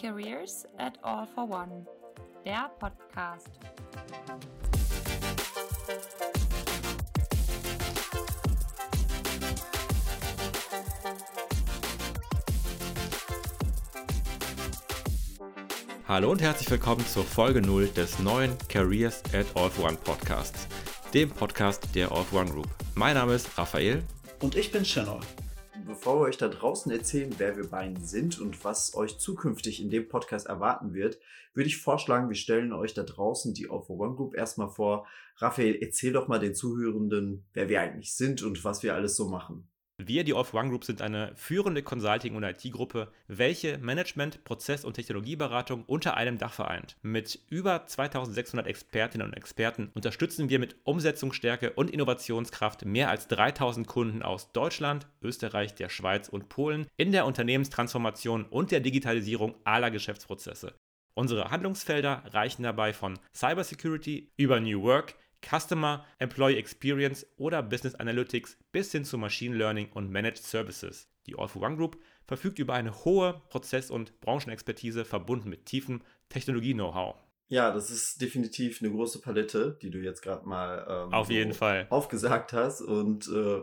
Careers 0.00 0.64
at 0.78 0.96
All 1.02 1.26
for 1.26 1.50
One, 1.50 1.84
der 2.44 2.70
Podcast. 2.78 3.50
Hallo 16.06 16.30
und 16.30 16.40
herzlich 16.40 16.70
willkommen 16.70 17.04
zur 17.04 17.24
Folge 17.24 17.60
0 17.60 17.88
des 17.88 18.20
neuen 18.20 18.56
Careers 18.68 19.22
at 19.34 19.46
All 19.56 19.68
for 19.68 19.86
One 19.86 19.96
Podcasts, 19.96 20.68
dem 21.12 21.28
Podcast 21.30 21.92
der 21.96 22.12
All 22.12 22.22
for 22.22 22.42
One 22.42 22.50
Group. 22.52 22.68
Mein 22.94 23.14
Name 23.14 23.34
ist 23.34 23.58
Raphael. 23.58 24.04
Und 24.40 24.54
ich 24.54 24.70
bin 24.70 24.84
Channel 24.84 25.18
bevor 25.98 26.20
wir 26.20 26.28
euch 26.28 26.38
da 26.38 26.46
draußen 26.46 26.92
erzählen, 26.92 27.34
wer 27.38 27.56
wir 27.56 27.66
beiden 27.66 28.04
sind 28.04 28.40
und 28.40 28.64
was 28.64 28.94
euch 28.94 29.18
zukünftig 29.18 29.82
in 29.82 29.90
dem 29.90 30.08
Podcast 30.08 30.46
erwarten 30.46 30.94
wird, 30.94 31.18
würde 31.54 31.66
ich 31.66 31.78
vorschlagen, 31.78 32.28
wir 32.28 32.36
stellen 32.36 32.72
euch 32.72 32.94
da 32.94 33.02
draußen 33.02 33.52
die 33.52 33.68
All 33.68 33.82
for 33.82 33.98
One 33.98 34.14
Group 34.14 34.36
erstmal 34.36 34.68
vor. 34.68 35.08
Raphael, 35.38 35.76
erzähl 35.82 36.12
doch 36.12 36.28
mal 36.28 36.38
den 36.38 36.54
Zuhörenden, 36.54 37.48
wer 37.52 37.68
wir 37.68 37.80
eigentlich 37.80 38.14
sind 38.14 38.44
und 38.44 38.62
was 38.62 38.84
wir 38.84 38.94
alles 38.94 39.16
so 39.16 39.28
machen. 39.28 39.68
Wir, 40.00 40.22
die 40.22 40.32
Off 40.32 40.54
One 40.54 40.68
Group, 40.68 40.84
sind 40.84 41.02
eine 41.02 41.32
führende 41.34 41.82
Consulting- 41.82 42.36
und 42.36 42.44
IT-Gruppe, 42.44 43.10
welche 43.26 43.78
Management, 43.78 44.44
Prozess- 44.44 44.84
und 44.84 44.94
Technologieberatung 44.94 45.82
unter 45.86 46.16
einem 46.16 46.38
Dach 46.38 46.52
vereint. 46.52 46.96
Mit 47.02 47.40
über 47.50 47.84
2600 47.84 48.68
Expertinnen 48.68 49.26
und 49.26 49.36
Experten 49.36 49.90
unterstützen 49.94 50.50
wir 50.50 50.60
mit 50.60 50.76
Umsetzungsstärke 50.84 51.72
und 51.72 51.90
Innovationskraft 51.90 52.84
mehr 52.84 53.10
als 53.10 53.26
3000 53.26 53.88
Kunden 53.88 54.22
aus 54.22 54.52
Deutschland, 54.52 55.08
Österreich, 55.20 55.74
der 55.74 55.88
Schweiz 55.88 56.28
und 56.28 56.48
Polen 56.48 56.86
in 56.96 57.10
der 57.10 57.26
Unternehmenstransformation 57.26 58.44
und 58.44 58.70
der 58.70 58.78
Digitalisierung 58.78 59.56
aller 59.64 59.90
Geschäftsprozesse. 59.90 60.74
Unsere 61.14 61.50
Handlungsfelder 61.50 62.22
reichen 62.30 62.62
dabei 62.62 62.92
von 62.92 63.18
Cybersecurity 63.34 64.30
über 64.36 64.60
New 64.60 64.82
Work, 64.82 65.16
Customer, 65.42 66.04
Employee 66.18 66.58
Experience 66.58 67.26
oder 67.36 67.62
Business 67.62 67.94
Analytics 67.94 68.58
bis 68.72 68.92
hin 68.92 69.04
zu 69.04 69.18
Machine 69.18 69.56
Learning 69.56 69.88
und 69.92 70.10
Managed 70.10 70.38
Services. 70.42 71.08
Die 71.26 71.38
All 71.38 71.48
for 71.48 71.62
One 71.62 71.76
Group 71.76 71.98
verfügt 72.24 72.58
über 72.58 72.74
eine 72.74 73.04
hohe 73.04 73.40
Prozess- 73.48 73.90
und 73.90 74.20
Branchenexpertise 74.20 75.04
verbunden 75.04 75.48
mit 75.48 75.66
tiefem 75.66 76.02
Technologie-Know-how. 76.28 77.16
Ja, 77.48 77.72
das 77.72 77.90
ist 77.90 78.20
definitiv 78.20 78.82
eine 78.82 78.90
große 78.90 79.20
Palette, 79.20 79.78
die 79.80 79.90
du 79.90 79.98
jetzt 79.98 80.22
gerade 80.22 80.46
mal 80.46 80.86
ähm, 80.88 81.14
auf 81.14 81.30
jeden 81.30 81.52
so 81.52 81.58
Fall 81.58 81.86
aufgesagt 81.88 82.52
hast. 82.52 82.82
Und 82.82 83.26
äh, 83.28 83.62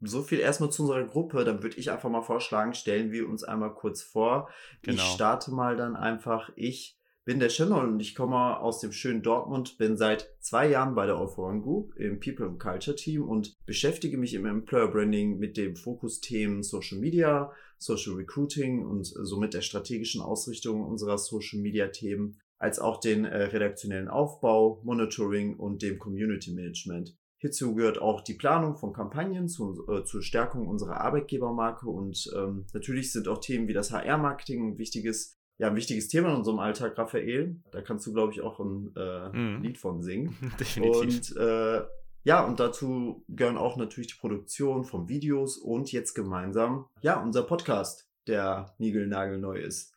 so 0.00 0.22
viel 0.22 0.40
erstmal 0.40 0.70
zu 0.70 0.82
unserer 0.82 1.04
Gruppe. 1.04 1.44
Dann 1.44 1.62
würde 1.62 1.76
ich 1.76 1.90
einfach 1.90 2.08
mal 2.08 2.22
vorschlagen, 2.22 2.72
stellen 2.72 3.12
wir 3.12 3.28
uns 3.28 3.44
einmal 3.44 3.74
kurz 3.74 4.02
vor. 4.02 4.48
Genau. 4.82 5.02
Ich 5.02 5.08
starte 5.10 5.50
mal 5.50 5.76
dann 5.76 5.96
einfach. 5.96 6.50
Ich 6.56 6.98
bin 7.26 7.40
der 7.40 7.48
Channel 7.48 7.88
und 7.88 8.00
ich 8.00 8.14
komme 8.14 8.60
aus 8.60 8.78
dem 8.78 8.92
schönen 8.92 9.20
Dortmund, 9.20 9.78
bin 9.78 9.96
seit 9.96 10.32
zwei 10.38 10.70
Jahren 10.70 10.94
bei 10.94 11.06
der 11.06 11.16
All 11.16 11.26
for 11.26 11.48
One 11.48 11.60
Group 11.60 11.96
im 11.96 12.20
People 12.20 12.46
and 12.46 12.60
Culture 12.60 12.94
Team 12.94 13.28
und 13.28 13.52
beschäftige 13.66 14.16
mich 14.16 14.32
im 14.34 14.46
Employer 14.46 14.86
Branding 14.86 15.36
mit 15.36 15.56
dem 15.56 15.74
Fokusthemen 15.74 16.62
Social 16.62 16.98
Media, 16.98 17.52
Social 17.78 18.14
Recruiting 18.14 18.86
und 18.86 19.06
somit 19.06 19.54
der 19.54 19.62
strategischen 19.62 20.22
Ausrichtung 20.22 20.84
unserer 20.84 21.18
Social 21.18 21.58
Media 21.58 21.88
Themen, 21.88 22.38
als 22.58 22.78
auch 22.78 23.00
den 23.00 23.24
äh, 23.24 23.42
redaktionellen 23.42 24.06
Aufbau, 24.06 24.80
Monitoring 24.84 25.56
und 25.56 25.82
dem 25.82 25.98
Community 25.98 26.52
Management. 26.52 27.16
Hierzu 27.38 27.74
gehört 27.74 28.00
auch 28.00 28.20
die 28.20 28.34
Planung 28.34 28.76
von 28.76 28.92
Kampagnen 28.92 29.48
zu, 29.48 29.84
äh, 29.88 30.04
zur 30.04 30.22
Stärkung 30.22 30.68
unserer 30.68 31.00
Arbeitgebermarke 31.00 31.88
und 31.88 32.30
ähm, 32.36 32.66
natürlich 32.72 33.10
sind 33.10 33.26
auch 33.26 33.38
Themen 33.38 33.66
wie 33.66 33.74
das 33.74 33.90
HR-Marketing 33.90 34.68
ein 34.68 34.78
wichtiges 34.78 35.35
ja, 35.58 35.68
ein 35.68 35.76
wichtiges 35.76 36.08
Thema 36.08 36.30
in 36.30 36.36
unserem 36.36 36.58
Alltag, 36.58 36.98
Raphael. 36.98 37.56
Da 37.70 37.80
kannst 37.80 38.06
du, 38.06 38.12
glaube 38.12 38.32
ich, 38.32 38.42
auch 38.42 38.60
ein 38.60 38.92
äh, 38.96 39.28
mm. 39.30 39.62
Lied 39.62 39.78
von 39.78 40.02
singen. 40.02 40.36
Definitiv. 40.60 41.32
Und 41.32 41.36
äh, 41.36 41.82
ja, 42.24 42.44
und 42.44 42.60
dazu 42.60 43.24
gehören 43.28 43.56
auch 43.56 43.76
natürlich 43.76 44.08
die 44.08 44.18
Produktion 44.18 44.84
von 44.84 45.08
Videos 45.08 45.56
und 45.56 45.92
jetzt 45.92 46.14
gemeinsam, 46.14 46.86
ja, 47.00 47.22
unser 47.22 47.44
Podcast, 47.44 48.10
der 48.26 48.74
niegelnagelneu 48.78 49.58
ist. 49.58 49.94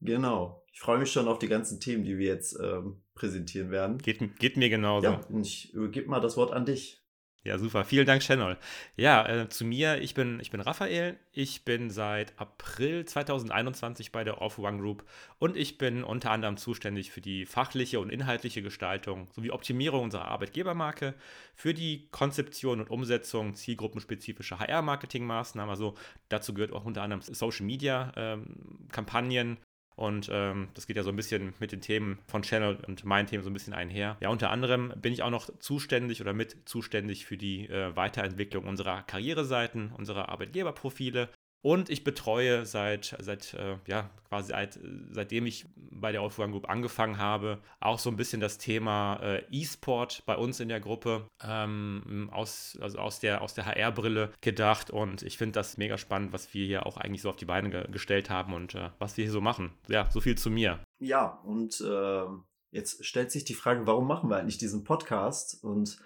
Genau. 0.00 0.62
Ich 0.72 0.80
freue 0.80 0.98
mich 0.98 1.10
schon 1.10 1.28
auf 1.28 1.38
die 1.38 1.48
ganzen 1.48 1.80
Themen, 1.80 2.04
die 2.04 2.18
wir 2.18 2.26
jetzt 2.26 2.58
ähm, 2.60 3.02
präsentieren 3.14 3.70
werden. 3.70 3.98
Geht, 3.98 4.38
geht 4.38 4.56
mir 4.56 4.68
genauso. 4.68 5.06
Ja, 5.06 5.20
und 5.28 5.46
ich 5.46 5.72
übergebe 5.74 6.08
mal 6.08 6.20
das 6.20 6.36
Wort 6.36 6.52
an 6.52 6.66
dich. 6.66 7.01
Ja, 7.44 7.58
super. 7.58 7.84
Vielen 7.84 8.06
Dank, 8.06 8.22
Channel. 8.22 8.56
Ja, 8.94 9.26
äh, 9.26 9.48
zu 9.48 9.64
mir, 9.64 10.00
ich 10.00 10.14
bin, 10.14 10.38
ich 10.38 10.52
bin 10.52 10.60
Raphael. 10.60 11.18
Ich 11.32 11.64
bin 11.64 11.90
seit 11.90 12.38
April 12.38 13.04
2021 13.04 14.12
bei 14.12 14.22
der 14.22 14.40
Off 14.40 14.60
One 14.60 14.78
Group 14.78 15.04
und 15.40 15.56
ich 15.56 15.76
bin 15.76 16.04
unter 16.04 16.30
anderem 16.30 16.56
zuständig 16.56 17.10
für 17.10 17.20
die 17.20 17.44
fachliche 17.44 17.98
und 17.98 18.10
inhaltliche 18.10 18.62
Gestaltung 18.62 19.26
sowie 19.32 19.50
Optimierung 19.50 20.04
unserer 20.04 20.26
Arbeitgebermarke, 20.26 21.14
für 21.56 21.74
die 21.74 22.06
Konzeption 22.12 22.78
und 22.80 22.90
Umsetzung 22.90 23.56
zielgruppenspezifischer 23.56 24.60
HR-Marketing-Maßnahmen. 24.60 25.70
Also 25.70 25.94
dazu 26.28 26.54
gehört 26.54 26.72
auch 26.72 26.84
unter 26.84 27.02
anderem 27.02 27.22
Social 27.22 27.66
Media-Kampagnen, 27.66 29.48
ähm, 29.48 29.58
und 29.96 30.30
ähm, 30.32 30.68
das 30.74 30.86
geht 30.86 30.96
ja 30.96 31.02
so 31.02 31.10
ein 31.10 31.16
bisschen 31.16 31.54
mit 31.60 31.72
den 31.72 31.80
Themen 31.80 32.18
von 32.26 32.42
Channel 32.42 32.78
und 32.86 33.04
meinen 33.04 33.26
Themen 33.26 33.44
so 33.44 33.50
ein 33.50 33.52
bisschen 33.52 33.74
einher. 33.74 34.16
Ja, 34.20 34.30
unter 34.30 34.50
anderem 34.50 34.92
bin 34.96 35.12
ich 35.12 35.22
auch 35.22 35.30
noch 35.30 35.50
zuständig 35.58 36.20
oder 36.20 36.32
mit 36.32 36.56
zuständig 36.64 37.26
für 37.26 37.36
die 37.36 37.68
äh, 37.68 37.94
Weiterentwicklung 37.96 38.64
unserer 38.64 39.02
Karriereseiten, 39.02 39.92
unserer 39.96 40.28
Arbeitgeberprofile 40.28 41.28
und 41.62 41.90
ich 41.90 42.02
betreue 42.02 42.66
seit, 42.66 43.16
seit 43.20 43.54
äh, 43.54 43.76
ja, 43.86 44.10
quasi 44.28 44.48
seit, 44.48 44.80
seitdem 45.10 45.46
ich 45.46 45.64
bei 45.76 46.10
der 46.10 46.22
Aufwand 46.22 46.52
Group 46.52 46.68
angefangen 46.68 47.18
habe, 47.18 47.58
auch 47.78 48.00
so 48.00 48.10
ein 48.10 48.16
bisschen 48.16 48.40
das 48.40 48.58
Thema 48.58 49.20
äh, 49.22 49.44
E-Sport 49.50 50.24
bei 50.26 50.36
uns 50.36 50.58
in 50.58 50.68
der 50.68 50.80
Gruppe 50.80 51.28
ähm, 51.40 52.28
aus, 52.32 52.76
also 52.80 52.98
aus 52.98 53.20
der, 53.20 53.42
aus 53.42 53.54
der 53.54 53.66
HR-Brille 53.66 54.32
gedacht. 54.40 54.90
Und 54.90 55.22
ich 55.22 55.38
finde 55.38 55.52
das 55.52 55.76
mega 55.76 55.98
spannend, 55.98 56.32
was 56.32 56.52
wir 56.52 56.66
hier 56.66 56.84
auch 56.84 56.96
eigentlich 56.96 57.22
so 57.22 57.28
auf 57.28 57.36
die 57.36 57.44
Beine 57.44 57.70
ge 57.70 57.86
gestellt 57.92 58.28
haben 58.28 58.54
und 58.54 58.74
äh, 58.74 58.90
was 58.98 59.16
wir 59.16 59.24
hier 59.24 59.32
so 59.32 59.40
machen. 59.40 59.72
Ja, 59.86 60.10
so 60.10 60.20
viel 60.20 60.36
zu 60.36 60.50
mir. 60.50 60.80
Ja, 60.98 61.40
und 61.44 61.80
äh, 61.80 62.24
jetzt 62.72 63.04
stellt 63.04 63.30
sich 63.30 63.44
die 63.44 63.54
Frage, 63.54 63.86
warum 63.86 64.08
machen 64.08 64.30
wir 64.30 64.36
eigentlich 64.36 64.58
diesen 64.58 64.82
Podcast? 64.82 65.62
Und 65.62 65.98